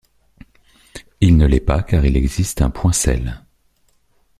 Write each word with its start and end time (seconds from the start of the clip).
Il 1.19 1.37
ne 1.37 1.45
l'est 1.45 1.59
pas 1.59 1.83
car 1.83 2.03
il 2.07 2.17
existe 2.17 2.63
un 2.63 2.71
point-selle. 2.71 3.43